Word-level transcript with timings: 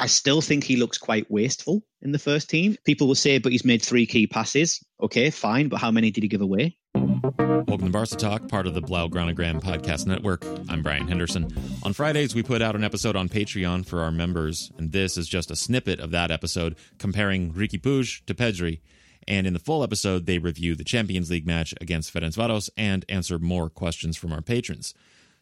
I 0.00 0.06
still 0.06 0.40
think 0.40 0.64
he 0.64 0.76
looks 0.76 0.96
quite 0.96 1.30
wasteful 1.30 1.82
in 2.00 2.10
the 2.10 2.18
first 2.18 2.48
team. 2.48 2.74
People 2.86 3.06
will 3.06 3.14
say, 3.14 3.36
but 3.36 3.52
he's 3.52 3.66
made 3.66 3.82
three 3.82 4.06
key 4.06 4.26
passes. 4.26 4.82
Okay, 5.02 5.28
fine, 5.28 5.68
but 5.68 5.78
how 5.78 5.90
many 5.90 6.10
did 6.10 6.22
he 6.22 6.28
give 6.28 6.40
away? 6.40 6.78
Welcome 6.94 7.84
to 7.84 7.90
Barca 7.90 8.16
Talk, 8.16 8.48
part 8.48 8.66
of 8.66 8.72
the 8.72 8.80
Blaugranagram 8.80 9.60
Podcast 9.60 10.06
Network. 10.06 10.46
I'm 10.70 10.82
Brian 10.82 11.06
Henderson. 11.06 11.52
On 11.82 11.92
Fridays, 11.92 12.34
we 12.34 12.42
put 12.42 12.62
out 12.62 12.74
an 12.74 12.82
episode 12.82 13.14
on 13.14 13.28
Patreon 13.28 13.84
for 13.84 14.00
our 14.00 14.10
members, 14.10 14.72
and 14.78 14.90
this 14.90 15.18
is 15.18 15.28
just 15.28 15.50
a 15.50 15.56
snippet 15.56 16.00
of 16.00 16.12
that 16.12 16.30
episode 16.30 16.76
comparing 16.98 17.52
Riqui 17.52 17.78
Puig 17.78 18.24
to 18.24 18.34
Pedri. 18.34 18.80
And 19.28 19.46
in 19.46 19.52
the 19.52 19.58
full 19.58 19.84
episode, 19.84 20.24
they 20.24 20.38
review 20.38 20.74
the 20.74 20.82
Champions 20.82 21.30
League 21.30 21.46
match 21.46 21.74
against 21.78 22.14
Ferencvaros 22.14 22.70
and 22.74 23.04
answer 23.10 23.38
more 23.38 23.68
questions 23.68 24.16
from 24.16 24.32
our 24.32 24.40
patrons. 24.40 24.94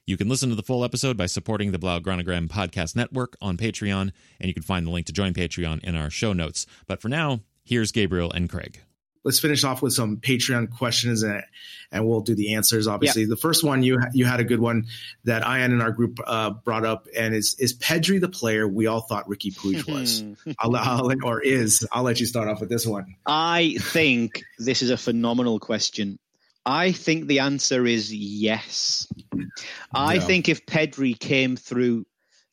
You 0.09 0.17
can 0.17 0.31
listen 0.31 0.49
to 0.49 0.55
the 0.55 0.63
full 0.63 0.85
episode 0.85 1.19
by 1.19 1.27
supporting 1.27 1.71
the 1.71 1.79
Blaugranagram 1.79 2.49
Podcast 2.49 2.97
Network 2.97 3.37
on 3.43 3.59
Patreon, 3.59 4.11
and 4.41 4.49
you 4.49 4.55
can 4.55 4.63
find 4.63 4.87
the 4.87 4.91
link 4.91 5.05
to 5.09 5.13
join 5.13 5.35
Patreon 5.35 5.85
in 5.85 5.95
our 5.95 6.09
show 6.09 6.33
notes. 6.33 6.65
But 6.87 7.03
for 7.03 7.11
now, 7.11 7.41
here's 7.63 7.93
Gabriel 7.93 8.33
and 8.33 8.49
Craig. 8.49 8.81
Let's 9.23 9.39
finish 9.39 9.65
off 9.65 9.83
with 9.83 9.93
some 9.93 10.17
Patreon 10.17 10.71
questions 10.71 11.23
and 11.23 11.43
and 11.93 12.09
we'll 12.09 12.23
do 12.23 12.35
the 12.35 12.55
answers. 12.55 12.89
Obviously, 12.89 13.27
the 13.27 13.37
first 13.37 13.63
one 13.63 13.83
you 13.83 13.99
you 14.15 14.25
had 14.25 14.41
a 14.41 14.45
good 14.45 14.61
one 14.61 14.87
that 15.25 15.43
Ian 15.43 15.73
in 15.73 15.83
our 15.83 15.93
group 15.93 16.21
uh, 16.27 16.53
brought 16.53 16.87
up, 16.87 17.07
and 17.15 17.35
is 17.35 17.57
is 17.59 17.77
Pedri 17.77 18.19
the 18.19 18.31
player 18.31 18.67
we 18.67 18.87
all 18.87 19.03
thought 19.03 19.29
Riqui 19.29 19.55
Puig 19.55 19.87
was, 19.93 20.25
I'll, 20.59 20.75
I'll, 20.75 21.13
or 21.23 21.43
is? 21.43 21.87
I'll 21.93 22.05
let 22.05 22.19
you 22.19 22.25
start 22.25 22.49
off 22.49 22.61
with 22.61 22.71
this 22.71 22.87
one. 22.87 23.17
I 23.27 23.77
think 23.79 24.43
this 24.59 24.81
is 24.81 24.89
a 24.89 24.97
phenomenal 24.97 25.61
question. 25.61 26.19
I 26.67 26.93
think 26.93 27.27
the 27.27 27.41
answer 27.41 27.87
is 27.87 28.15
yes. 28.15 29.07
I 29.95 30.19
think 30.19 30.49
if 30.49 30.67
Pedri 30.67 31.19
came 31.19 31.57
through 31.57 32.07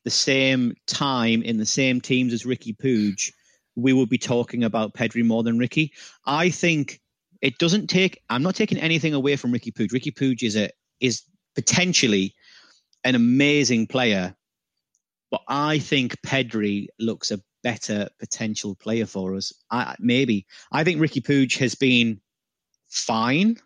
the 0.05 0.09
same 0.09 0.75
time 0.87 1.41
in 1.41 1.57
the 1.57 1.65
same 1.65 1.99
teams 1.99 2.31
as 2.31 2.43
Riqui 2.43 2.77
Puig, 2.77 3.31
we 3.75 3.91
would 3.91 4.09
be 4.09 4.17
talking 4.17 4.63
about 4.63 4.93
Pedri 4.93 5.25
more 5.25 5.43
than 5.43 5.59
Riqui. 5.59 5.91
I 6.25 6.49
think 6.49 7.01
it 7.41 7.57
doesn't 7.57 7.87
take. 7.87 8.21
I'm 8.29 8.43
not 8.43 8.55
taking 8.55 8.77
anything 8.77 9.13
away 9.13 9.35
from 9.35 9.51
Riqui 9.51 9.73
Puig. 9.73 9.91
Riqui 9.91 10.13
Puig 10.13 10.43
is 10.43 10.55
a 10.55 10.69
is 11.01 11.23
potentially 11.55 12.33
an 13.03 13.15
amazing 13.15 13.87
player, 13.87 14.35
but 15.29 15.41
I 15.47 15.79
think 15.79 16.21
Pedri 16.21 16.87
looks 16.99 17.31
a 17.31 17.41
better 17.63 18.07
potential 18.19 18.75
player 18.75 19.05
for 19.05 19.35
us. 19.35 19.51
I, 19.71 19.95
maybe 19.99 20.45
I 20.71 20.83
think 20.83 21.01
Riqui 21.01 21.21
Puig 21.21 21.57
has 21.57 21.75
been 21.75 22.21
fine 22.87 23.57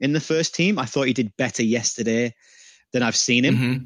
in 0.00 0.12
the 0.12 0.20
first 0.20 0.54
team. 0.54 0.78
I 0.78 0.84
thought 0.84 1.06
he 1.06 1.12
did 1.12 1.36
better 1.36 1.62
yesterday 1.62 2.34
than 2.92 3.02
I've 3.02 3.16
seen 3.16 3.44
him. 3.44 3.56
Mm-hmm. 3.56 3.84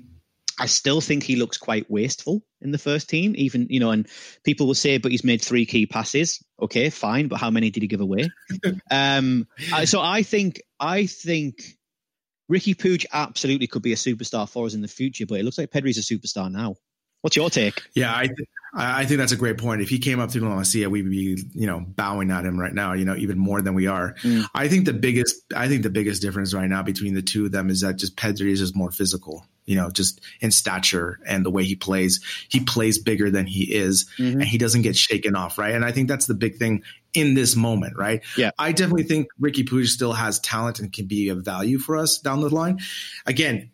I 0.58 0.66
still 0.66 1.00
think 1.00 1.22
he 1.22 1.36
looks 1.36 1.56
quite 1.56 1.90
wasteful 1.90 2.42
in 2.60 2.72
the 2.72 2.78
first 2.78 3.08
team, 3.08 3.34
even, 3.36 3.68
you 3.70 3.80
know, 3.80 3.90
and 3.90 4.06
people 4.44 4.66
will 4.66 4.74
say, 4.74 4.98
but 4.98 5.10
he's 5.10 5.24
made 5.24 5.40
three 5.40 5.64
key 5.64 5.86
passes. 5.86 6.44
Okay, 6.60 6.90
fine. 6.90 7.28
But 7.28 7.40
how 7.40 7.50
many 7.50 7.70
did 7.70 7.82
he 7.82 7.88
give 7.88 8.02
away? 8.02 8.30
um, 8.90 9.46
so 9.84 10.00
I 10.00 10.22
think, 10.22 10.62
I 10.78 11.06
think 11.06 11.62
Riqui 12.50 12.76
Puig 12.76 13.06
absolutely 13.12 13.66
could 13.66 13.82
be 13.82 13.92
a 13.92 13.96
superstar 13.96 14.48
for 14.48 14.66
us 14.66 14.74
in 14.74 14.82
the 14.82 14.88
future, 14.88 15.26
but 15.26 15.40
it 15.40 15.44
looks 15.44 15.58
like 15.58 15.70
Pedri's 15.70 15.98
a 15.98 16.14
superstar 16.14 16.52
now. 16.52 16.76
What's 17.22 17.36
your 17.36 17.50
take? 17.50 17.82
Yeah, 17.94 18.12
I, 18.14 18.26
th- 18.26 18.48
I 18.74 19.04
think 19.04 19.18
that's 19.18 19.32
a 19.32 19.36
great 19.36 19.58
point. 19.58 19.80
If 19.80 19.88
he 19.88 19.98
came 19.98 20.18
up 20.18 20.30
through 20.30 20.42
La 20.42 20.56
Masia, 20.56 20.88
we'd 20.88 21.08
be, 21.08 21.44
you 21.52 21.66
know, 21.66 21.80
bowing 21.80 22.30
at 22.30 22.44
him 22.44 22.58
right 22.58 22.72
now, 22.72 22.94
you 22.94 23.04
know, 23.04 23.14
even 23.14 23.38
more 23.38 23.60
than 23.60 23.74
we 23.74 23.86
are. 23.86 24.14
Mm. 24.22 24.46
I 24.54 24.68
think 24.68 24.86
the 24.86 24.92
biggest, 24.92 25.36
I 25.54 25.68
think 25.68 25.82
the 25.82 25.90
biggest 25.90 26.22
difference 26.22 26.52
right 26.52 26.68
now 26.68 26.82
between 26.82 27.14
the 27.14 27.22
two 27.22 27.46
of 27.46 27.52
them 27.52 27.70
is 27.70 27.82
that 27.82 27.96
just 27.96 28.16
Pedri 28.16 28.50
is 28.50 28.60
just 28.60 28.74
more 28.74 28.90
physical, 28.90 29.46
you 29.66 29.76
know, 29.76 29.90
just 29.90 30.20
in 30.40 30.50
stature 30.50 31.18
and 31.26 31.44
the 31.44 31.50
way 31.50 31.64
he 31.64 31.76
plays. 31.76 32.20
He 32.48 32.60
plays 32.60 32.98
bigger 32.98 33.30
than 33.30 33.46
he 33.46 33.72
is 33.74 34.08
mm-hmm. 34.18 34.40
and 34.40 34.48
he 34.48 34.56
doesn't 34.56 34.82
get 34.82 34.96
shaken 34.96 35.36
off, 35.36 35.58
right? 35.58 35.74
And 35.74 35.84
I 35.84 35.92
think 35.92 36.08
that's 36.08 36.26
the 36.26 36.34
big 36.34 36.56
thing 36.56 36.82
in 37.12 37.34
this 37.34 37.54
moment, 37.54 37.98
right? 37.98 38.22
Yeah. 38.38 38.52
I 38.58 38.72
definitely 38.72 39.04
think 39.04 39.28
Riqui 39.38 39.68
Puig 39.68 39.86
still 39.86 40.14
has 40.14 40.40
talent 40.40 40.80
and 40.80 40.90
can 40.90 41.04
be 41.04 41.28
of 41.28 41.44
value 41.44 41.78
for 41.78 41.98
us 41.98 42.18
down 42.18 42.40
the 42.40 42.48
line. 42.48 42.78
Again, 43.26 43.70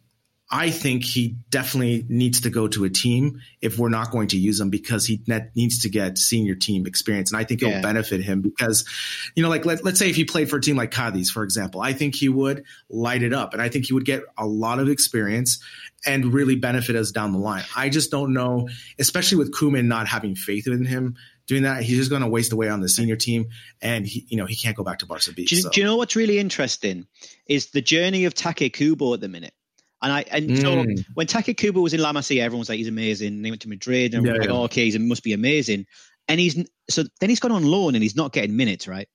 I 0.50 0.70
think 0.70 1.04
he 1.04 1.36
definitely 1.50 2.06
needs 2.08 2.42
to 2.42 2.50
go 2.50 2.68
to 2.68 2.84
a 2.84 2.90
team 2.90 3.42
if 3.60 3.78
we're 3.78 3.90
not 3.90 4.10
going 4.10 4.28
to 4.28 4.38
use 4.38 4.58
him 4.58 4.70
because 4.70 5.04
he 5.04 5.20
needs 5.54 5.80
to 5.80 5.90
get 5.90 6.16
senior 6.16 6.54
team 6.54 6.86
experience. 6.86 7.30
And 7.30 7.38
I 7.38 7.44
think 7.44 7.62
it'll 7.62 7.82
benefit 7.82 8.22
him 8.22 8.40
because, 8.40 8.88
you 9.34 9.42
know, 9.42 9.50
like 9.50 9.66
let, 9.66 9.86
us 9.86 9.98
say 9.98 10.08
if 10.08 10.16
he 10.16 10.24
played 10.24 10.48
for 10.48 10.56
a 10.56 10.60
team 10.60 10.76
like 10.76 10.90
Cadiz, 10.90 11.30
for 11.30 11.42
example, 11.42 11.82
I 11.82 11.92
think 11.92 12.14
he 12.14 12.30
would 12.30 12.64
light 12.88 13.22
it 13.22 13.34
up 13.34 13.52
and 13.52 13.60
I 13.60 13.68
think 13.68 13.86
he 13.86 13.92
would 13.92 14.06
get 14.06 14.22
a 14.38 14.46
lot 14.46 14.78
of 14.78 14.88
experience 14.88 15.62
and 16.06 16.32
really 16.32 16.56
benefit 16.56 16.96
us 16.96 17.10
down 17.10 17.32
the 17.32 17.38
line. 17.38 17.64
I 17.76 17.90
just 17.90 18.10
don't 18.10 18.32
know, 18.32 18.68
especially 18.98 19.38
with 19.38 19.52
Koeman 19.52 19.84
not 19.84 20.06
having 20.08 20.34
faith 20.34 20.66
in 20.66 20.86
him 20.86 21.16
doing 21.46 21.64
that. 21.64 21.82
He's 21.82 21.98
just 21.98 22.10
going 22.10 22.22
to 22.22 22.28
waste 22.28 22.52
away 22.52 22.68
on 22.68 22.80
the 22.80 22.88
senior 22.88 23.16
team, 23.16 23.48
and 23.82 24.06
he, 24.06 24.24
you 24.28 24.36
know, 24.36 24.46
he 24.46 24.54
can't 24.54 24.76
go 24.76 24.84
back 24.84 25.00
to 25.00 25.06
Barca 25.06 25.32
B. 25.32 25.46
Do, 25.46 25.56
so. 25.56 25.70
do, 25.70 25.80
you 25.80 25.86
know 25.86 25.96
what's 25.96 26.14
really 26.14 26.38
interesting 26.38 27.06
is 27.46 27.66
the 27.70 27.80
journey 27.80 28.26
of 28.26 28.34
Take 28.34 28.72
Kubo 28.72 29.14
at 29.14 29.20
the 29.20 29.28
minute. 29.28 29.54
And 30.00 30.12
I 30.12 30.24
and 30.30 30.50
mm. 30.50 30.60
so 30.60 31.04
when 31.14 31.26
Take 31.26 31.56
Kubo 31.56 31.80
was 31.80 31.94
in 31.94 32.00
La 32.00 32.12
Masia, 32.12 32.40
everyone 32.40 32.60
was 32.60 32.68
like, 32.68 32.78
he's 32.78 32.88
amazing. 32.88 33.28
And 33.28 33.44
he 33.44 33.50
went 33.50 33.62
to 33.62 33.68
Madrid 33.68 34.14
and 34.14 34.24
yeah, 34.24 34.34
like, 34.34 34.44
yeah. 34.44 34.54
oh, 34.54 34.62
okay, 34.64 34.88
he 34.88 34.98
must 34.98 35.24
be 35.24 35.32
amazing. 35.32 35.86
And 36.28 36.38
he's 36.38 36.62
so 36.88 37.04
then 37.20 37.30
he's 37.30 37.40
gone 37.40 37.52
on 37.52 37.64
loan 37.64 37.94
and 37.94 38.02
he's 38.02 38.16
not 38.16 38.32
getting 38.32 38.56
minutes, 38.56 38.86
right? 38.86 39.08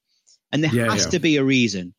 And 0.52 0.64
there 0.64 0.74
yeah, 0.74 0.92
has 0.92 1.08
to 1.08 1.20
be 1.20 1.38
a 1.38 1.44
reason. 1.44 1.94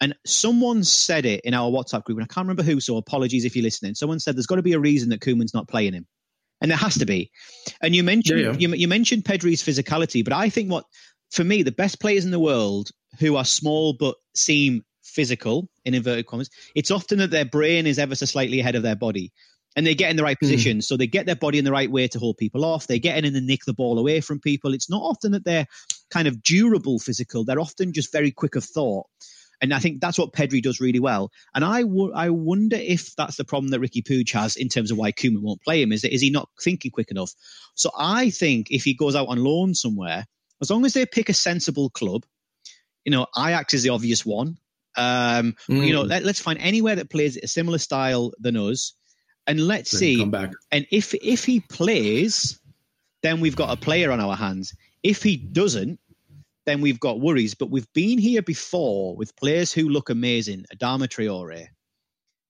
And 0.00 0.14
someone 0.24 0.84
said 0.84 1.26
it 1.26 1.42
in 1.44 1.52
our 1.52 1.70
WhatsApp 1.70 2.04
group, 2.04 2.18
and 2.18 2.24
I 2.24 2.32
can't 2.32 2.46
remember 2.46 2.62
who, 2.62 2.80
so 2.80 2.96
apologies 2.96 3.44
if 3.44 3.54
you're 3.54 3.62
listening. 3.62 3.94
Someone 3.94 4.18
said 4.18 4.34
there's 4.34 4.46
got 4.46 4.56
to 4.56 4.62
be 4.62 4.72
a 4.72 4.78
reason 4.78 5.10
that 5.10 5.20
Koeman's 5.20 5.52
not 5.52 5.68
playing 5.68 5.92
him. 5.92 6.06
And 6.62 6.70
there 6.70 6.78
has 6.78 6.94
to 6.96 7.06
be. 7.06 7.30
And 7.82 7.94
you 7.94 8.02
mentioned 8.02 8.60
you, 8.60 8.68
you 8.74 8.88
mentioned 8.88 9.24
Pedri's 9.24 9.62
physicality, 9.62 10.22
but 10.22 10.34
I 10.34 10.50
think 10.50 10.70
what 10.70 10.84
for 11.30 11.44
me, 11.44 11.62
the 11.62 11.72
best 11.72 12.00
players 12.00 12.24
in 12.24 12.30
the 12.30 12.40
world 12.40 12.90
who 13.18 13.36
are 13.36 13.44
small 13.44 13.94
but 13.94 14.16
seem 14.34 14.84
physical 15.10 15.68
in 15.84 15.94
inverted 15.94 16.26
commas, 16.26 16.50
it's 16.74 16.90
often 16.90 17.18
that 17.18 17.30
their 17.30 17.44
brain 17.44 17.86
is 17.86 17.98
ever 17.98 18.14
so 18.14 18.26
slightly 18.26 18.60
ahead 18.60 18.74
of 18.74 18.82
their 18.82 18.96
body. 18.96 19.32
And 19.76 19.86
they 19.86 19.94
get 19.94 20.10
in 20.10 20.16
the 20.16 20.24
right 20.24 20.36
hmm. 20.38 20.46
position. 20.46 20.78
Mm. 20.78 20.84
So 20.84 20.96
they 20.96 21.06
get 21.06 21.26
their 21.26 21.36
body 21.36 21.58
in 21.58 21.64
the 21.64 21.70
right 21.70 21.90
way 21.90 22.08
to 22.08 22.18
hold 22.18 22.38
people 22.38 22.64
off. 22.64 22.88
They 22.88 22.98
get 22.98 23.16
in 23.24 23.36
and 23.36 23.46
nick 23.46 23.64
the 23.64 23.72
ball 23.72 23.98
away 23.98 24.20
from 24.20 24.40
people. 24.40 24.74
It's 24.74 24.90
not 24.90 25.02
often 25.02 25.30
that 25.32 25.44
they're 25.44 25.66
kind 26.10 26.26
of 26.26 26.42
durable 26.42 26.98
physical. 26.98 27.44
They're 27.44 27.60
often 27.60 27.92
just 27.92 28.10
very 28.10 28.32
quick 28.32 28.56
of 28.56 28.64
thought. 28.64 29.06
And 29.60 29.74
I 29.74 29.78
think 29.78 30.00
that's 30.00 30.18
what 30.18 30.32
Pedri 30.32 30.62
does 30.62 30.80
really 30.80 31.00
well. 31.00 31.30
And 31.54 31.64
I, 31.64 31.82
w- 31.82 32.12
I 32.14 32.30
wonder 32.30 32.76
if 32.76 33.14
that's 33.14 33.36
the 33.36 33.44
problem 33.44 33.70
that 33.70 33.80
Riqui 33.80 34.02
Puig 34.02 34.32
has 34.32 34.56
in 34.56 34.68
terms 34.68 34.90
of 34.90 34.96
why 34.96 35.12
Koeman 35.12 35.42
won't 35.42 35.62
play 35.62 35.82
him. 35.82 35.92
Is, 35.92 36.02
that, 36.02 36.14
is 36.14 36.22
he 36.22 36.30
not 36.30 36.48
thinking 36.60 36.90
quick 36.90 37.10
enough? 37.10 37.32
So 37.74 37.90
I 37.96 38.30
think 38.30 38.68
if 38.70 38.84
he 38.84 38.94
goes 38.94 39.14
out 39.14 39.28
on 39.28 39.44
loan 39.44 39.74
somewhere, 39.74 40.26
as 40.62 40.70
long 40.70 40.84
as 40.84 40.94
they 40.94 41.06
pick 41.06 41.28
a 41.28 41.34
sensible 41.34 41.90
club, 41.90 42.24
you 43.04 43.12
know, 43.12 43.26
Ajax 43.36 43.74
is 43.74 43.82
the 43.82 43.90
obvious 43.90 44.24
one. 44.24 44.56
Um, 44.96 45.54
mm. 45.68 45.86
You 45.86 45.92
know, 45.92 46.02
let, 46.02 46.24
us 46.24 46.40
find 46.40 46.58
anywhere 46.60 46.96
that 46.96 47.10
plays 47.10 47.36
a 47.36 47.46
similar 47.46 47.78
style 47.78 48.32
than 48.38 48.56
us, 48.56 48.94
and 49.46 49.60
let's 49.60 49.90
then 49.92 49.98
see. 49.98 50.22
And 50.72 50.86
if 50.90 51.14
if 51.14 51.44
he 51.44 51.60
plays, 51.60 52.60
then 53.22 53.40
we've 53.40 53.56
got 53.56 53.70
a 53.70 53.80
player 53.80 54.10
on 54.10 54.20
our 54.20 54.36
hands. 54.36 54.74
If 55.02 55.22
he 55.22 55.36
doesn't, 55.36 55.98
then 56.66 56.80
we've 56.80 57.00
got 57.00 57.20
worries. 57.20 57.54
But 57.54 57.70
we've 57.70 57.90
been 57.92 58.18
here 58.18 58.42
before 58.42 59.16
with 59.16 59.36
players 59.36 59.72
who 59.72 59.88
look 59.88 60.10
amazing: 60.10 60.64
Adama 60.74 61.08
Traore, 61.08 61.68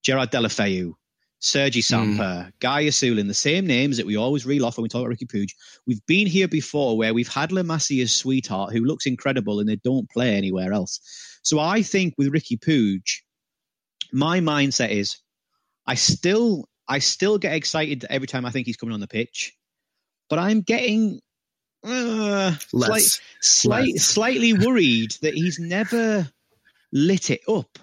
Gerard 0.02 0.30
Deulofeu, 0.30 0.94
Sergi 1.40 1.80
hmm. 1.80 1.94
Samper, 1.94 2.46
mm. 2.46 2.52
Guy 2.60 2.84
Asulin, 2.84 3.26
the 3.26 3.34
same 3.34 3.66
names 3.66 3.96
that 3.96 4.06
we 4.06 4.16
always 4.16 4.46
reel 4.46 4.64
off 4.64 4.76
when 4.76 4.82
we 4.82 4.88
talk 4.88 5.04
about 5.04 5.16
Riqui 5.16 5.26
Puig. 5.26 5.50
We've 5.86 6.04
been 6.06 6.26
here 6.26 6.48
before 6.48 6.96
where 6.96 7.14
we've 7.14 7.32
had 7.32 7.50
La 7.50 7.62
Masia's 7.62 8.14
sweetheart 8.14 8.72
who 8.72 8.84
looks 8.84 9.06
incredible 9.06 9.58
and 9.58 9.68
they 9.68 9.76
don't 9.76 10.08
play 10.10 10.36
anywhere 10.36 10.72
else. 10.72 11.00
So 11.42 11.58
I 11.58 11.82
think 11.82 12.14
with 12.18 12.28
Riqui 12.28 12.58
Puig, 12.60 13.02
my 14.12 14.40
mindset 14.40 14.90
is 14.90 15.16
I 15.86 15.94
still 15.94 16.68
I 16.86 16.98
still 16.98 17.38
get 17.38 17.54
excited 17.54 18.04
every 18.10 18.26
time 18.26 18.44
I 18.44 18.50
think 18.50 18.66
he's 18.66 18.76
coming 18.76 18.92
on 18.92 19.00
the 19.00 19.08
pitch, 19.08 19.54
but 20.28 20.38
I'm 20.38 20.60
getting 20.60 21.20
uh, 21.84 22.52
slight, 22.68 23.20
slight, 23.40 23.96
slightly 23.96 24.52
worried 24.52 25.12
that 25.22 25.34
he's 25.34 25.58
never 25.58 26.28
lit 26.92 27.30
it 27.30 27.40
up. 27.48 27.78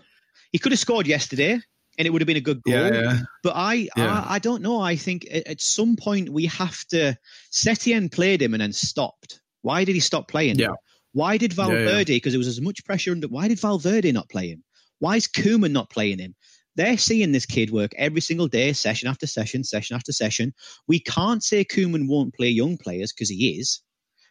He 0.51 0.59
could 0.59 0.73
have 0.73 0.79
scored 0.79 1.07
yesterday 1.07 1.59
and 1.97 2.05
it 2.05 2.11
would 2.11 2.21
have 2.21 2.27
been 2.27 2.37
a 2.37 2.41
good 2.41 2.61
goal. 2.63 2.75
Yeah, 2.75 2.93
yeah. 2.93 3.19
But 3.43 3.53
I, 3.55 3.73
yeah. 3.95 4.25
I, 4.27 4.35
I, 4.35 4.39
don't 4.39 4.61
know. 4.61 4.79
I 4.79 4.95
think 4.95 5.27
at, 5.31 5.47
at, 5.47 5.61
some 5.61 5.95
point 5.95 6.29
we 6.29 6.45
have 6.45 6.85
to. 6.87 7.17
Setien 7.51 8.11
played 8.11 8.41
him 8.41 8.53
and 8.53 8.61
then 8.61 8.73
stopped. 8.73 9.41
Why 9.61 9.83
did 9.83 9.93
he 9.93 9.99
stop 9.99 10.27
playing? 10.27 10.59
Yeah. 10.59 10.73
Why 11.13 11.37
did 11.37 11.53
Valverde? 11.53 12.15
Because 12.15 12.33
there 12.33 12.39
was 12.39 12.47
as 12.47 12.61
much 12.61 12.85
pressure 12.85 13.11
under. 13.11 13.27
Why 13.27 13.47
did 13.47 13.59
Valverde 13.59 14.11
not 14.11 14.29
play 14.29 14.49
him? 14.49 14.63
Why 14.99 15.15
is 15.15 15.27
Koeman 15.27 15.71
not 15.71 15.89
playing 15.89 16.19
him? 16.19 16.35
They're 16.75 16.97
seeing 16.97 17.31
this 17.31 17.47
kid 17.47 17.71
work 17.71 17.91
every 17.97 18.21
single 18.21 18.47
day, 18.47 18.71
session 18.73 19.09
after 19.09 19.25
session, 19.25 19.63
session 19.63 19.95
after 19.95 20.11
session. 20.11 20.53
We 20.87 20.99
can't 20.99 21.43
say 21.43 21.65
Koeman 21.65 22.07
won't 22.07 22.35
play 22.35 22.49
young 22.49 22.77
players 22.77 23.11
because 23.11 23.29
he 23.29 23.57
is. 23.59 23.81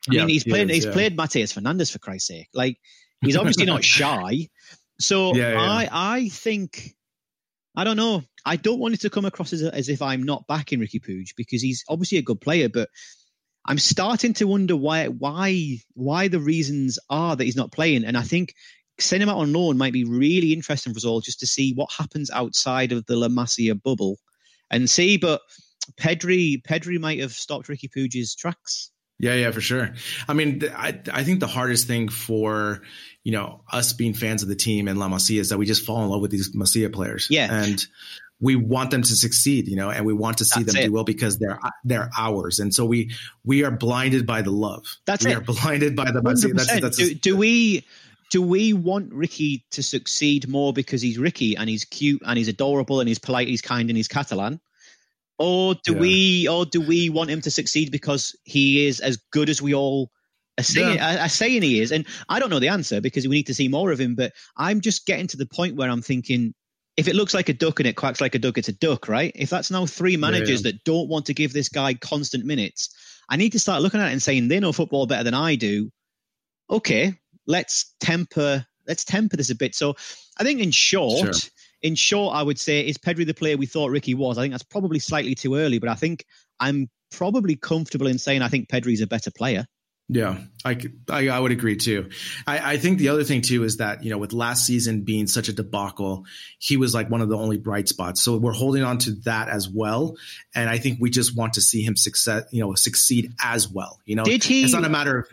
I 0.09 0.15
yeah, 0.15 0.21
mean, 0.21 0.29
he's 0.29 0.45
played. 0.45 0.69
He 0.69 0.77
he's 0.77 0.87
played 0.87 1.17
Matheus 1.17 1.53
Fernandes 1.53 1.91
for 1.91 1.99
Christ's 1.99 2.29
sake. 2.29 2.49
Like 2.55 2.79
he's 3.21 3.37
obviously 3.37 3.67
not 3.67 3.83
shy. 3.97 4.49
So 5.01 5.37
I, 5.37 5.89
I 5.91 6.29
think 6.29 6.96
I 7.77 7.85
don't 7.85 7.97
know. 7.97 8.23
I 8.45 8.57
don't 8.57 8.79
want 8.79 8.95
it 8.95 9.01
to 9.03 9.11
come 9.11 9.27
across 9.27 9.53
as, 9.53 9.63
as 9.63 9.89
if 9.89 10.01
I'm 10.01 10.23
not 10.23 10.47
backing 10.47 10.81
Riqui 10.81 11.05
Puig 11.05 11.35
because 11.37 11.61
he's 11.61 11.85
obviously 11.89 12.19
a 12.19 12.23
good 12.23 12.41
player, 12.41 12.69
but 12.71 12.89
I'm 13.67 13.79
starting 13.79 14.33
to 14.35 14.47
wonder 14.47 14.77
why 14.77 15.09
why 15.09 15.79
why 15.95 16.29
the 16.29 16.41
reasons 16.41 16.99
are 17.11 17.37
that 17.37 17.45
he's 17.45 17.57
not 17.57 17.73
playing. 17.73 18.05
And 18.05 18.17
I 18.17 18.23
think 18.23 18.55
sending 18.99 19.29
him 19.29 19.35
out 19.35 19.41
on 19.41 19.53
loan 19.53 19.77
might 19.77 19.93
be 19.93 20.05
really 20.05 20.53
interesting 20.53 20.95
for 20.95 20.99
us 20.99 21.05
all 21.05 21.21
just 21.21 21.41
to 21.41 21.47
see 21.47 21.75
what 21.75 21.91
happens 21.93 22.31
outside 22.31 22.93
of 22.93 23.05
the 23.07 23.17
La 23.17 23.29
Masia 23.29 23.81
bubble 23.81 24.17
and 24.71 24.89
see. 24.89 25.19
But 25.19 25.43
Pedri 26.01 26.63
Pedri 26.63 26.99
might 26.99 27.21
have 27.21 27.33
stopped 27.33 27.69
Riqui 27.69 27.91
Puig's 27.95 28.35
tracks. 28.35 28.91
Yeah, 29.19 29.35
yeah, 29.35 29.51
for 29.51 29.61
sure. 29.61 29.95
I 30.29 30.35
mean, 30.35 30.63
I 30.75 31.01
I 31.13 31.25
think 31.25 31.41
the 31.41 31.47
hardest 31.47 31.87
thing 31.87 32.09
for 32.09 32.83
you 33.25 33.33
know 33.33 33.63
us 33.73 33.93
being 33.93 34.15
fans 34.15 34.43
of 34.43 34.49
the 34.49 34.57
team 34.57 34.89
and 34.89 34.99
La 34.99 35.09
Masia 35.09 35.41
is 35.41 35.49
that 35.49 35.59
we 35.59 35.67
just 35.67 35.85
fall 35.85 36.03
in 36.05 36.11
love 36.11 36.21
with 36.21 36.31
these 36.31 36.55
Masia 36.55 36.93
players. 36.93 37.29
Yeah, 37.31 37.49
and 37.51 37.85
we 38.41 38.57
want 38.57 38.91
them 38.91 39.03
to 39.03 39.17
succeed, 39.17 39.69
you 39.69 39.77
know, 39.77 39.91
and 39.91 40.05
we 40.05 40.13
want 40.13 40.39
to 40.39 40.45
see 40.45 40.63
That's 40.63 40.75
them 40.75 40.83
it. 40.83 40.87
do 40.87 40.93
well 40.93 41.05
because 41.05 41.39
they're 41.39 41.59
they're 41.85 42.11
ours, 42.17 42.59
and 42.59 42.75
so 42.75 42.85
we 42.85 43.11
we 43.45 43.65
are 43.65 43.71
blinded 43.71 44.27
by 44.27 44.43
the 44.43 44.51
love. 44.51 44.85
That's 45.07 45.25
we 45.25 45.33
it. 45.33 45.39
are 45.39 45.41
blinded 45.41 45.97
by 45.97 46.11
the 46.11 46.21
Masia. 46.21 46.55
That's, 46.55 46.81
that's 46.81 46.97
do, 46.99 47.15
do 47.15 47.37
we 47.37 47.87
do 48.31 48.43
we 48.43 48.73
want 48.73 49.11
Riqui 49.11 49.63
to 49.73 49.83
succeed 49.83 50.49
more 50.49 50.73
because 50.73 51.01
he's 51.01 51.19
Riqui 51.19 51.55
and 51.59 51.71
he's 51.71 51.85
cute 51.85 52.23
and 52.25 52.37
he's 52.37 52.49
adorable 52.49 53.01
and 53.01 53.09
he's 53.09 53.19
polite, 53.19 53.49
he's 53.49 53.63
kind 53.63 53.89
and 53.89 53.97
he's 53.97 54.09
Catalan? 54.09 54.61
Or 55.39 55.75
do 55.75 55.93
yeah. 55.93 56.01
we 56.01 56.49
or 56.49 56.65
do 56.65 56.81
we 56.81 57.11
want 57.11 57.31
him 57.31 57.41
to 57.43 57.51
succeed 57.51 57.91
because 57.91 58.37
he 58.45 58.87
is 58.87 59.01
as 59.01 59.19
good 59.33 59.49
as 59.49 59.61
we 59.61 59.75
all 59.75 60.11
are 60.59 60.65
saying, 60.65 60.97
yeah. 60.97 61.25
are 61.25 61.29
saying 61.29 61.63
he 61.63 61.81
is? 61.81 61.93
And 61.93 62.07
I 62.29 62.39
don't 62.39 62.51
know 62.51 62.59
the 62.59 62.69
answer 62.69 63.01
because 63.01 63.29
we 63.29 63.37
need 63.37 63.47
to 63.49 63.55
see 63.55 63.69
more 63.69 63.93
of 63.93 64.01
him. 64.01 64.15
But 64.15 64.33
I'm 64.57 64.81
just 64.81 65.07
getting 65.07 65.27
to 65.29 65.37
the 65.37 65.47
point 65.47 65.77
where 65.77 65.91
I'm 65.91 66.03
thinking, 66.03 66.55
if 66.97 67.09
it 67.09 67.15
looks 67.15 67.35
like 67.35 67.51
a 67.51 67.55
duck 67.55 67.79
and 67.79 67.87
it 67.87 67.97
quacks 67.97 68.21
like 68.21 68.35
a 68.35 68.39
duck, 68.39 68.57
it's 68.57 68.69
a 68.69 68.73
duck, 68.73 69.09
right? 69.09 69.33
If 69.35 69.51
that's 69.51 69.71
now 69.71 69.85
three 69.85 70.17
managers 70.17 70.65
yeah. 70.65 70.71
that 70.71 70.85
don't 70.85 71.09
want 71.09 71.27
to 71.27 71.35
give 71.35 71.53
this 71.53 71.69
guy 71.69 71.93
constant 71.93 72.47
minutes, 72.47 72.95
I 73.29 73.37
need 73.37 73.53
to 73.53 73.59
start 73.59 73.83
looking 73.83 74.01
at 74.01 74.09
it 74.09 74.13
and 74.13 74.23
saying 74.23 74.49
they 74.49 74.61
know 74.61 74.73
football 74.73 75.07
better 75.07 75.25
than 75.25 75.35
I 75.35 75.57
do. 75.57 75.91
Okay, 76.71 77.15
let's 77.47 77.95
temper 78.01 78.67
let's 78.87 79.05
temper 79.05 79.37
this 79.37 79.51
a 79.51 79.55
bit. 79.55 79.75
So 79.75 79.97
I 80.39 80.45
think 80.45 80.61
in 80.61 80.71
short. 80.71 81.35
Sure 81.37 81.51
in 81.87 81.95
short, 81.95 82.35
I 82.35 82.43
would 82.43 82.59
say 82.59 82.81
is 82.81 82.99
Pedri 82.99 83.25
the 83.25 83.35
player 83.35 83.57
we 83.57 83.67
thought 83.67 83.91
Riqui 83.91 84.17
was. 84.17 84.39
I 84.39 84.43
think 84.43 84.53
that's 84.53 84.65
probably 84.65 84.99
slightly 84.99 85.35
too 85.35 85.55
early, 85.55 85.79
but 85.79 85.89
I 85.89 85.95
think 85.95 86.25
I'm 86.59 86.91
probably 87.13 87.55
comfortable 87.55 88.09
in 88.09 88.19
saying 88.19 88.43
I 88.43 88.49
think 88.49 88.69
Pedri's 88.69 89.01
a 89.01 89.07
better 89.07 89.31
player. 89.31 89.67
Yeah, 90.09 90.39
I, 90.65 90.79
I, 91.09 91.29
I 91.29 91.41
would 91.41 91.51
agree 91.51 91.77
too. 91.77 92.11
I, 92.47 92.75
I 92.75 92.77
think 92.77 92.99
the 92.99 93.09
other 93.09 93.25
thing 93.25 93.41
too 93.41 93.65
is 93.65 93.79
that 93.79 94.05
you 94.05 94.11
know 94.11 94.19
with 94.19 94.33
last 94.33 94.67
season 94.67 95.03
being 95.03 95.27
such 95.27 95.49
a 95.49 95.53
debacle, 95.53 96.25
he 96.59 96.77
was 96.77 96.93
like 96.93 97.09
one 97.09 97.23
of 97.23 97.29
the 97.29 97.37
only 97.37 97.57
bright 97.57 97.89
spots. 97.89 98.23
So 98.23 98.37
we're 98.37 98.53
holding 98.53 98.83
on 98.83 98.99
to 98.99 99.13
that 99.25 99.49
as 99.49 99.69
well, 99.69 100.17
and 100.55 100.69
I 100.69 100.79
think 100.79 100.99
we 101.01 101.11
just 101.11 101.37
want 101.37 101.55
to 101.55 101.61
see 101.61 101.83
him 101.83 101.97
success, 101.97 102.45
you 102.53 102.61
know, 102.61 102.75
succeed 102.75 103.33
as 103.43 103.69
well. 103.69 104.01
You 104.05 104.17
know, 104.17 104.25
did 104.25 104.45
he? 104.45 104.63
It's 104.63 104.73
not 104.73 104.85
a 104.85 104.89
matter 104.89 105.19
of. 105.19 105.29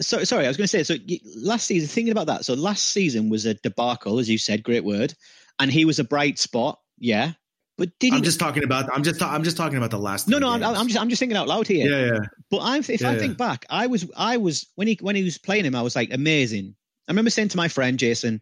So, 0.00 0.24
sorry, 0.24 0.46
I 0.46 0.48
was 0.48 0.56
going 0.56 0.68
to 0.68 0.68
say. 0.68 0.82
So 0.84 0.96
last 1.36 1.66
season, 1.66 1.88
thinking 1.88 2.12
about 2.12 2.26
that. 2.26 2.46
So 2.46 2.54
last 2.54 2.84
season 2.84 3.28
was 3.28 3.44
a 3.44 3.54
debacle, 3.54 4.18
as 4.18 4.28
you 4.28 4.38
said. 4.38 4.62
Great 4.62 4.84
word 4.84 5.14
and 5.62 5.70
he 5.70 5.84
was 5.84 5.98
a 5.98 6.04
bright 6.04 6.38
spot. 6.38 6.80
Yeah, 6.98 7.32
but 7.78 7.90
did 7.98 8.12
I'm 8.12 8.18
he, 8.18 8.24
just 8.24 8.38
talking 8.38 8.64
about. 8.64 8.92
I'm 8.94 9.02
just. 9.02 9.22
I'm 9.22 9.44
just 9.44 9.56
talking 9.56 9.78
about 9.78 9.90
the 9.90 9.98
last. 9.98 10.28
No, 10.28 10.38
no. 10.38 10.50
I'm, 10.50 10.62
I'm, 10.62 10.88
just. 10.88 11.00
I'm 11.00 11.08
just 11.08 11.20
thinking 11.20 11.36
out 11.36 11.48
loud 11.48 11.66
here. 11.66 11.88
Yeah, 11.88 12.12
yeah. 12.12 12.20
But 12.50 12.60
I'm, 12.62 12.80
if 12.80 13.00
yeah, 13.00 13.10
I 13.10 13.18
think 13.18 13.38
yeah. 13.38 13.46
back, 13.46 13.64
I 13.70 13.86
was. 13.86 14.10
I 14.16 14.36
was 14.36 14.66
when 14.74 14.88
he 14.88 14.98
when 15.00 15.16
he 15.16 15.22
was 15.22 15.38
playing 15.38 15.64
him. 15.64 15.74
I 15.74 15.82
was 15.82 15.96
like 15.96 16.12
amazing. 16.12 16.74
I 17.08 17.12
remember 17.12 17.30
saying 17.30 17.48
to 17.48 17.56
my 17.56 17.68
friend 17.68 17.98
Jason, 17.98 18.40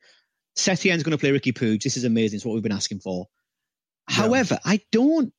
Setien's 0.56 1.02
going 1.02 1.16
to 1.16 1.18
play 1.18 1.30
Riqui 1.30 1.52
Puig. 1.52 1.82
This 1.82 1.96
is 1.96 2.04
amazing. 2.04 2.38
It's 2.38 2.44
what 2.44 2.54
we've 2.54 2.62
been 2.62 2.72
asking 2.72 3.00
for. 3.00 3.26
Yeah. 4.08 4.16
However, 4.16 4.58
I 4.64 4.80
don't 4.92 5.32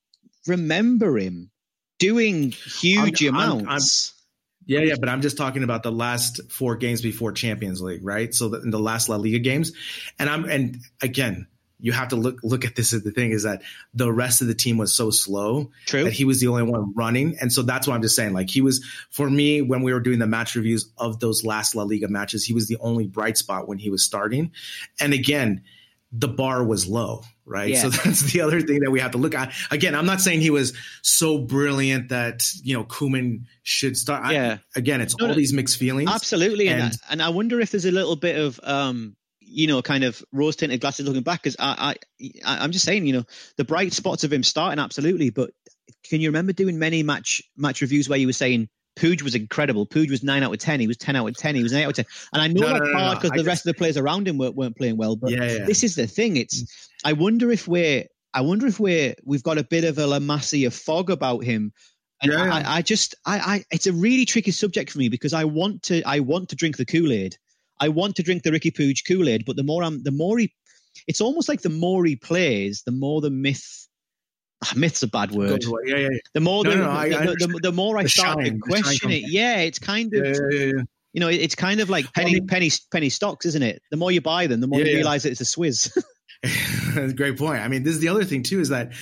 remember 0.47 1.17
him 1.17 1.51
doing 1.99 2.51
huge 2.51 3.23
I'm, 3.23 3.35
amounts. 3.35 4.13
I'm, 4.15 4.21
yeah, 4.65 4.79
yeah, 4.79 4.95
but 4.99 5.09
I'm 5.09 5.21
just 5.21 5.37
talking 5.37 5.63
about 5.63 5.83
the 5.83 5.91
last 5.91 6.39
four 6.49 6.75
games 6.75 7.01
before 7.01 7.31
Champions 7.31 7.81
League, 7.81 8.03
right? 8.03 8.33
So 8.33 8.49
the, 8.49 8.61
in 8.61 8.69
the 8.69 8.79
last 8.79 9.09
La 9.09 9.17
Liga 9.17 9.39
games, 9.39 9.71
and 10.17 10.29
I'm 10.29 10.45
and 10.45 10.77
again, 11.01 11.47
you 11.81 11.91
have 11.91 12.09
to 12.09 12.15
look 12.15 12.39
look 12.43 12.63
at 12.63 12.75
this 12.75 12.93
as 12.93 13.03
the 13.03 13.11
thing 13.11 13.31
is 13.31 13.43
that 13.43 13.61
the 13.93 14.11
rest 14.11 14.41
of 14.41 14.47
the 14.47 14.53
team 14.53 14.77
was 14.77 14.93
so 14.93 15.09
slow 15.09 15.71
True. 15.87 16.03
that 16.03 16.13
he 16.13 16.23
was 16.23 16.39
the 16.39 16.47
only 16.47 16.63
one 16.63 16.93
running. 16.95 17.35
And 17.41 17.51
so 17.51 17.63
that's 17.63 17.87
what 17.87 17.95
I'm 17.95 18.01
just 18.01 18.15
saying. 18.15 18.33
Like 18.33 18.49
he 18.49 18.61
was 18.61 18.85
for 19.09 19.29
me 19.29 19.61
when 19.61 19.81
we 19.81 19.91
were 19.91 19.99
doing 19.99 20.19
the 20.19 20.27
match 20.27 20.55
reviews 20.55 20.91
of 20.97 21.19
those 21.19 21.43
last 21.43 21.75
La 21.75 21.83
Liga 21.83 22.07
matches, 22.07 22.45
he 22.45 22.53
was 22.53 22.67
the 22.67 22.77
only 22.79 23.07
bright 23.07 23.37
spot 23.37 23.67
when 23.67 23.79
he 23.79 23.89
was 23.89 24.03
starting. 24.03 24.51
And 24.99 25.13
again, 25.13 25.63
the 26.11 26.27
bar 26.27 26.63
was 26.63 26.87
low, 26.87 27.23
right? 27.45 27.69
Yeah. 27.69 27.81
So 27.81 27.89
that's 28.03 28.31
the 28.31 28.41
other 28.41 28.61
thing 28.61 28.81
that 28.81 28.91
we 28.91 28.99
have 28.99 29.11
to 29.11 29.17
look 29.17 29.33
at. 29.33 29.53
Again, 29.71 29.95
I'm 29.95 30.05
not 30.05 30.21
saying 30.21 30.41
he 30.41 30.49
was 30.49 30.73
so 31.01 31.39
brilliant 31.39 32.09
that, 32.09 32.47
you 32.63 32.77
know, 32.77 32.83
Koeman 32.83 33.45
should 33.63 33.97
start. 33.97 34.31
Yeah. 34.31 34.57
I, 34.75 34.79
again, 34.79 35.01
it's 35.01 35.17
no, 35.17 35.25
all 35.25 35.29
no, 35.29 35.35
these 35.35 35.53
mixed 35.53 35.77
feelings. 35.77 36.11
Absolutely. 36.11 36.67
And, 36.67 36.81
and, 36.81 36.93
I, 36.93 37.11
and 37.11 37.21
I 37.21 37.29
wonder 37.29 37.59
if 37.59 37.71
there's 37.71 37.85
a 37.85 37.91
little 37.91 38.17
bit 38.17 38.37
of, 38.37 38.59
um, 38.63 39.15
you 39.51 39.67
know, 39.67 39.81
kind 39.81 40.03
of 40.03 40.23
rose 40.31 40.55
tinted 40.55 40.81
glasses 40.81 41.05
looking 41.05 41.23
back. 41.23 41.43
Because 41.43 41.55
I, 41.59 41.95
I, 42.19 42.57
I'm 42.63 42.71
just 42.71 42.85
saying, 42.85 43.05
you 43.05 43.13
know, 43.13 43.23
the 43.57 43.65
bright 43.65 43.93
spots 43.93 44.23
of 44.23 44.31
him 44.31 44.43
starting 44.43 44.79
absolutely, 44.79 45.29
but 45.29 45.51
can 46.03 46.21
you 46.21 46.29
remember 46.29 46.53
doing 46.53 46.79
many 46.79 47.03
match 47.03 47.41
match 47.57 47.81
reviews 47.81 48.09
where 48.09 48.19
you 48.19 48.27
were 48.27 48.33
saying 48.33 48.69
Puig 48.97 49.21
was 49.21 49.35
incredible. 49.35 49.85
Puig 49.85 50.09
was 50.09 50.23
nine 50.23 50.43
out 50.43 50.53
of 50.53 50.59
ten. 50.59 50.79
He 50.79 50.87
was 50.87 50.97
ten 50.97 51.15
out 51.15 51.27
of 51.27 51.37
ten. 51.37 51.55
He 51.55 51.63
was 51.63 51.73
eight 51.73 51.85
out 51.85 51.91
of 51.91 51.95
ten. 51.95 52.05
And 52.33 52.41
I 52.41 52.47
know 52.47 52.61
no, 52.61 52.67
that's 52.67 52.79
no, 52.81 52.91
no, 52.91 52.99
hard 52.99 53.17
because 53.17 53.31
the 53.31 53.37
just, 53.37 53.47
rest 53.47 53.65
of 53.65 53.73
the 53.73 53.77
players 53.77 53.97
around 53.97 54.27
him 54.27 54.37
weren't, 54.37 54.55
weren't 54.55 54.77
playing 54.77 54.97
well. 54.97 55.15
But 55.15 55.31
yeah, 55.31 55.43
yeah. 55.43 55.65
this 55.65 55.83
is 55.83 55.95
the 55.95 56.07
thing. 56.07 56.37
It's 56.37 56.63
mm. 56.63 56.87
I 57.05 57.13
wonder 57.13 57.51
if 57.51 57.67
we're 57.67 58.05
I 58.33 58.41
wonder 58.41 58.67
if 58.67 58.79
we're 58.79 59.15
we've 59.23 59.43
got 59.43 59.57
a 59.57 59.63
bit 59.63 59.83
of 59.83 59.97
a 59.97 60.07
La 60.07 60.19
Masia 60.19 60.71
fog 60.71 61.09
about 61.09 61.43
him. 61.43 61.71
And 62.21 62.31
yeah. 62.31 62.43
I, 62.43 62.77
I 62.77 62.81
just 62.81 63.15
I, 63.25 63.39
I 63.39 63.63
it's 63.71 63.87
a 63.87 63.93
really 63.93 64.25
tricky 64.25 64.51
subject 64.51 64.91
for 64.91 64.99
me 64.99 65.09
because 65.09 65.33
I 65.33 65.45
want 65.45 65.83
to 65.83 66.03
I 66.03 66.19
want 66.19 66.49
to 66.49 66.55
drink 66.55 66.77
the 66.77 66.85
Kool 66.85 67.11
Aid. 67.11 67.37
I 67.81 67.89
want 67.89 68.15
to 68.17 68.23
drink 68.23 68.43
the 68.43 68.51
Riqui 68.51 68.71
Puig 68.71 69.05
Kool 69.07 69.27
Aid, 69.27 69.43
but 69.45 69.55
the 69.55 69.63
more 69.63 69.83
I'm, 69.83 70.03
the 70.03 70.11
more 70.11 70.37
he, 70.37 70.53
it's 71.07 71.19
almost 71.19 71.49
like 71.49 71.61
the 71.61 71.69
more 71.69 72.05
he 72.05 72.15
plays, 72.15 72.83
the 72.85 72.91
more 72.91 73.21
the 73.21 73.31
myth. 73.31 73.87
Ah, 74.63 74.73
myth's 74.75 75.01
a 75.01 75.07
bad 75.07 75.31
word. 75.31 75.63
Yeah, 75.63 75.71
yeah, 75.85 75.97
yeah. 75.97 76.17
The 76.35 76.39
more 76.39 76.63
no, 76.63 76.69
the, 76.69 76.77
no, 76.77 76.89
I, 76.89 77.09
the, 77.09 77.17
I 77.17 77.25
the, 77.25 77.59
the, 77.63 77.71
more 77.71 77.97
I 77.97 78.05
start 78.05 78.45
shine, 78.45 78.53
to 78.53 78.59
question 78.59 79.09
it, 79.09 79.23
yeah, 79.27 79.61
it's 79.61 79.79
kind 79.79 80.13
of. 80.13 80.25
Yeah, 80.51 80.83
you 81.13 81.19
know, 81.19 81.27
it's 81.27 81.55
kind 81.55 81.81
of 81.81 81.89
like 81.89 82.11
penny, 82.13 82.39
penny, 82.39 82.69
penny 82.91 83.09
stocks, 83.09 83.45
isn't 83.45 83.63
it? 83.63 83.81
The 83.91 83.97
more 83.97 84.11
you 84.11 84.21
buy 84.21 84.47
them, 84.47 84.61
the 84.61 84.67
more 84.67 84.79
you 84.79 84.85
realize 84.85 85.25
it's 85.25 85.41
a 85.41 85.45
swizz. 85.45 85.91
Great 87.15 87.37
point. 87.37 87.61
I 87.61 87.67
mean, 87.67 87.83
this 87.83 87.93
is 87.93 87.99
the 87.99 88.07
other 88.07 88.23
thing 88.23 88.43
too, 88.43 88.59
is 88.59 88.69
that 88.69 88.93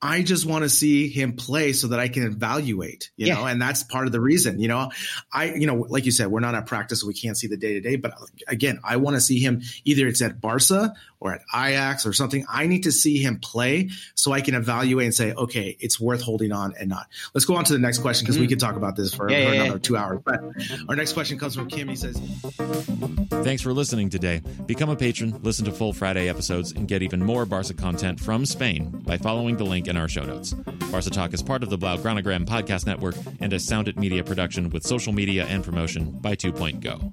I 0.00 0.22
just 0.22 0.46
want 0.46 0.62
to 0.62 0.68
see 0.68 1.08
him 1.08 1.32
play 1.32 1.72
so 1.72 1.88
that 1.88 1.98
I 1.98 2.06
can 2.06 2.22
evaluate, 2.22 3.10
you 3.16 3.26
yeah. 3.26 3.34
know, 3.34 3.46
and 3.46 3.60
that's 3.60 3.82
part 3.82 4.06
of 4.06 4.12
the 4.12 4.20
reason, 4.20 4.60
you 4.60 4.68
know, 4.68 4.90
I, 5.32 5.54
you 5.54 5.66
know, 5.66 5.86
like 5.88 6.06
you 6.06 6.12
said, 6.12 6.28
we're 6.28 6.38
not 6.38 6.54
at 6.54 6.66
practice, 6.66 7.00
so 7.00 7.08
we 7.08 7.14
can't 7.14 7.36
see 7.36 7.48
the 7.48 7.56
day 7.56 7.74
to 7.74 7.80
day, 7.80 7.96
but 7.96 8.12
uh, 8.12 8.26
again, 8.46 8.78
I 8.84 8.96
want 8.98 9.16
to 9.16 9.20
see 9.20 9.40
him 9.40 9.62
either 9.84 10.06
it's 10.06 10.22
at 10.22 10.40
Barca 10.40 10.94
or 11.20 11.32
at 11.32 11.42
Ajax 11.54 12.06
or 12.06 12.12
something. 12.12 12.44
I 12.48 12.66
need 12.66 12.84
to 12.84 12.92
see 12.92 13.18
him 13.18 13.38
play 13.38 13.90
so 14.14 14.32
I 14.32 14.40
can 14.40 14.54
evaluate 14.54 15.04
and 15.06 15.14
say, 15.14 15.32
okay, 15.32 15.76
it's 15.80 16.00
worth 16.00 16.22
holding 16.22 16.52
on 16.52 16.74
and 16.78 16.88
not. 16.88 17.06
Let's 17.34 17.44
go 17.44 17.56
on 17.56 17.64
to 17.64 17.72
the 17.72 17.78
next 17.78 17.98
question 17.98 18.24
because 18.24 18.36
mm-hmm. 18.36 18.42
we 18.42 18.48
could 18.48 18.60
talk 18.60 18.76
about 18.76 18.96
this 18.96 19.14
for, 19.14 19.30
yeah, 19.30 19.46
for 19.46 19.54
yeah, 19.54 19.60
another 19.62 19.70
yeah. 19.76 19.82
two 19.82 19.96
hours. 19.96 20.20
But 20.24 20.40
our 20.88 20.96
next 20.96 21.12
question 21.12 21.38
comes 21.38 21.54
from 21.54 21.68
Kim. 21.68 21.88
He 21.88 21.96
says, 21.96 22.20
Thanks 23.42 23.62
for 23.62 23.72
listening 23.72 24.10
today. 24.10 24.42
Become 24.66 24.90
a 24.90 24.96
patron, 24.96 25.40
listen 25.42 25.64
to 25.64 25.72
full 25.72 25.92
Friday 25.92 26.28
episodes, 26.28 26.72
and 26.72 26.88
get 26.88 27.02
even 27.02 27.22
more 27.22 27.46
Barca 27.46 27.74
content 27.74 28.20
from 28.20 28.44
Spain 28.44 28.90
by 29.06 29.16
following 29.16 29.56
the 29.56 29.64
link 29.64 29.88
in 29.88 29.96
our 29.96 30.08
show 30.08 30.24
notes. 30.24 30.52
Barca 30.90 31.10
Talk 31.10 31.34
is 31.34 31.42
part 31.42 31.62
of 31.62 31.70
the 31.70 31.78
Blaugranagram 31.78 32.46
podcast 32.46 32.86
network 32.86 33.14
and 33.40 33.52
a 33.52 33.56
Soundit 33.56 33.96
Media 33.96 34.24
production 34.24 34.70
with 34.70 34.84
social 34.84 35.12
media 35.12 35.46
and 35.46 35.64
promotion 35.64 36.10
by 36.10 36.34
Two 36.34 36.52
Point 36.52 36.80
Go. 36.80 37.12